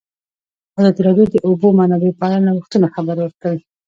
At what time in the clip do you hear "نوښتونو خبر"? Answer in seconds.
2.47-3.15